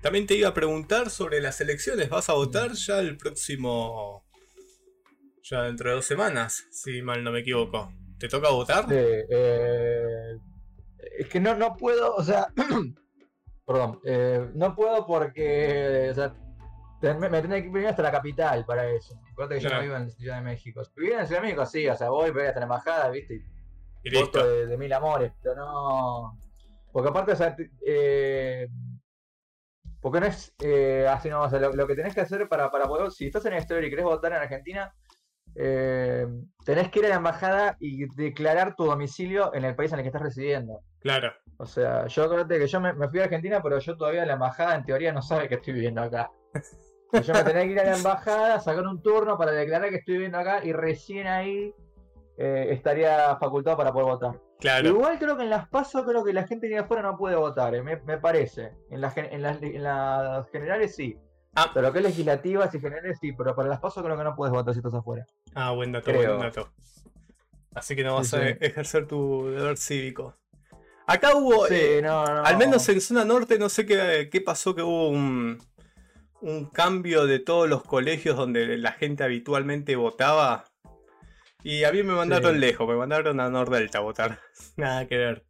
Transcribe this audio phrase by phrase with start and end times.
[0.00, 2.08] También te iba a preguntar sobre las elecciones.
[2.08, 4.24] ¿Vas a votar ya el próximo.
[5.42, 7.92] ya dentro de dos semanas, si mal no me equivoco?
[8.18, 8.86] ¿Te toca votar?
[8.88, 10.36] Sí, eh,
[11.18, 12.48] es que no, no puedo, o sea,
[13.66, 16.34] perdón, eh, no puedo porque, o sea,
[17.02, 19.18] me, me que ir primero hasta la capital para eso.
[19.32, 20.84] Acuérdate que yo no vivo en Ciudad de México.
[20.84, 23.42] Si viviera en Ciudad de México, sí, o sea, voy, voy hasta la embajada, ¿viste?
[24.02, 24.38] Y listo.
[24.38, 26.38] voto de, de mil amores, pero no.
[26.92, 27.56] Porque aparte, o sea,
[27.86, 28.68] eh,
[30.00, 32.70] porque no es eh, así, no, o sea, lo, lo que tenés que hacer para,
[32.70, 34.94] para poder, si estás en el exterior y querés votar en Argentina,
[35.56, 36.26] eh,
[36.64, 40.04] tenés que ir a la embajada y declarar tu domicilio en el país en el
[40.04, 40.80] que estás residiendo.
[41.00, 41.32] Claro.
[41.58, 44.34] O sea, yo acuérdate que yo me, me fui a Argentina, pero yo todavía la
[44.34, 46.30] embajada en teoría no sabe que estoy viviendo acá.
[47.12, 50.14] Yo me tenía que ir a la embajada, sacar un turno para declarar que estoy
[50.14, 51.74] viviendo acá y recién ahí
[52.42, 54.40] eh, estaría facultado para poder votar.
[54.60, 54.88] Claro.
[54.88, 57.74] Igual creo que en las PASO creo que la gente de afuera no puede votar,
[57.74, 58.72] eh, me, me parece.
[58.90, 61.18] En las, en, las, en las generales sí.
[61.54, 61.70] Ah.
[61.74, 64.52] Pero que es legislativas y generales sí, pero para las PASO creo que no puedes
[64.54, 65.26] votar si estás afuera.
[65.54, 66.36] Ah, buen dato, Creo.
[66.38, 66.70] buen dato.
[67.74, 68.54] Así que no vas Sí, a sí.
[68.60, 70.34] ejercer tu deber cívico.
[71.06, 71.66] Acá hubo.
[71.66, 72.42] Sí, eh, no, no.
[72.44, 75.58] Al menos en zona norte, no sé qué, qué pasó, que hubo un,
[76.40, 80.64] un cambio de todos los colegios donde la gente habitualmente votaba.
[81.62, 82.58] Y a mí me mandaron Sí.
[82.60, 84.38] lejos, me mandaron a Nordelta a votar.
[84.76, 85.44] Nada que ver.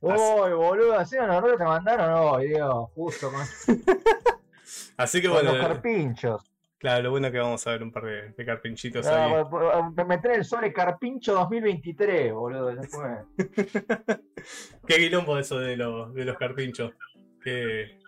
[0.00, 3.40] Uy, boludo, así a nosotros te mandaron hoy, Dios, justo con,
[4.96, 6.44] Así que con bueno, los carpinchos.
[6.78, 9.32] claro, lo bueno es que vamos a ver un par de, de carpinchitos Ah, ahí.
[9.32, 13.24] por- por- Me meter el Sole Carpincho 2023, boludo, fue.
[14.86, 16.92] Qué quilombo eso de, los de los carpinchos.
[17.42, 17.98] Que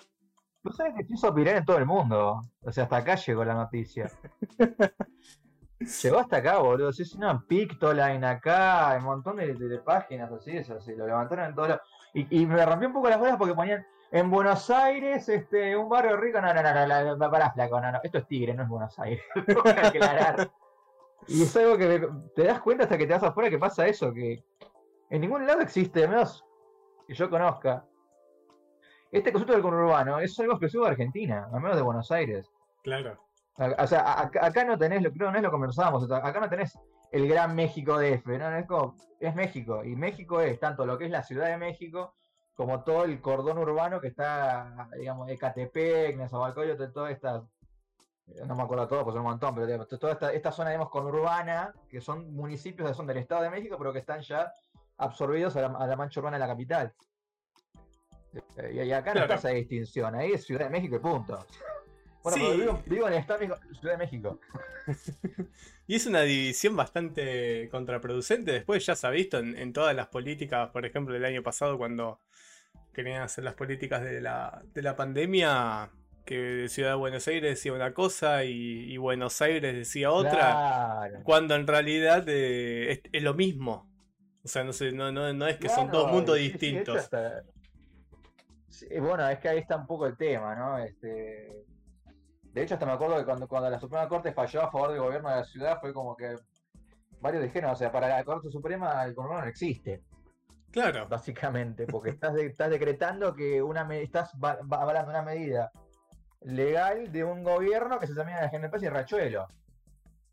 [0.62, 2.42] Tú sabes que se hizo viral en todo el mundo.
[2.61, 4.11] O sea, hasta acá llegó la noticia.
[5.81, 6.92] Llegó hasta acá, boludo.
[6.92, 11.55] Sí, sí, no, Pictoline acá, un montón de, páginas así, eso, así, lo levantaron en
[11.55, 11.83] todos lados.
[12.12, 16.17] Y, me rompió un poco las bolas porque ponían en Buenos Aires, este, un barrio
[16.17, 16.41] rico.
[16.41, 18.01] No, no, no, no, no, pará, flaco, no, no.
[18.03, 19.23] Esto es Tigre, no es Buenos Aires.
[19.64, 20.51] Aclarar.
[21.28, 24.12] Y es algo que te das cuenta hasta que te vas afuera que pasa eso,
[24.12, 24.42] que
[25.11, 26.45] en ningún lado existe, al menos
[27.07, 27.85] que yo conozca.
[29.12, 32.51] Este concepto del conurbano es algo exclusivo de Argentina, al menos de Buenos Aires.
[32.83, 33.30] claro.
[33.56, 36.78] O sea, acá, no tenés, lo creo, no es lo conversábamos, acá no tenés
[37.12, 38.56] el gran México DF, ¿no?
[38.56, 42.14] Es como, es México, y México es tanto lo que es la Ciudad de México,
[42.55, 47.42] como todo el cordón urbano que está, digamos, Ecatepec, Nezahualcóyotl, toda esta,
[48.46, 50.90] no me acuerdo todo, pues son un montón, pero digamos, toda esta, esta zona, digamos,
[50.90, 54.52] conurbana, que son municipios que son del Estado de México, pero que están ya
[54.98, 56.94] absorbidos a la, a la mancha urbana de la capital.
[58.56, 59.34] Eh, Y, y acá no Claro.
[59.34, 61.44] está esa distinción, ahí es Ciudad de México y punto.
[62.23, 62.45] Bueno, Sí.
[62.47, 64.41] pero vivo, vivo en el Estado de México, Ciudad de México.
[65.86, 68.53] Y es una división bastante contraproducente.
[68.53, 71.79] Después ya se ha visto en, en todas las políticas, por ejemplo, del año pasado
[71.79, 72.20] cuando
[72.92, 75.91] querían hacer las políticas de la, de la pandemia,
[76.25, 78.53] que Ciudad de Buenos Aires decía una cosa y,
[78.92, 81.20] y Buenos Aires decía otra, Claro.
[81.25, 83.91] cuando en realidad eh, es, es lo mismo.
[84.45, 86.97] O sea, no, sé, no, no, no es que son dos mundos sí, sí, distintos.
[86.98, 87.42] hasta-
[88.69, 90.79] sí, bueno, es que ahí está un poco el tema, ¿no?
[90.79, 91.64] Este...
[92.52, 95.00] De hecho, hasta me acuerdo que cuando, cuando la Suprema Corte falló a favor del
[95.00, 96.36] gobierno de la ciudad, fue como que
[97.20, 100.02] varios dijeron, o sea, para la Corte Suprema el conurbano no existe,
[100.72, 105.22] Claro, básicamente, porque estás, de- estás decretando que una me- estás va- va- avalando una
[105.22, 105.70] medida
[106.42, 109.46] legal de un gobierno que se termina en General Paz y Rachuelo.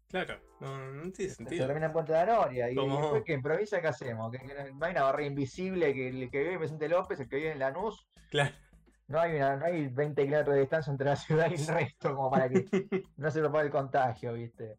[0.09, 1.65] claro, no, no tiene Se sentido.
[1.67, 2.69] termina en Puente de la Noria.
[2.71, 4.31] Y Como- después que improvisa, ¿qué hacemos?
[4.31, 7.35] Que, que hay una barrera invisible que el que vive en Vicente López, el que
[7.35, 8.55] vive en Lanús, Claro.
[9.07, 12.15] No hay, una- no hay 20 kilómetros de distancia entre la ciudad y el resto,
[12.15, 12.65] como para que
[13.17, 14.77] no se propague el contagio, ¿viste?